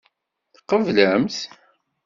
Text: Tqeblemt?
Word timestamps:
Tqeblemt? 0.55 1.37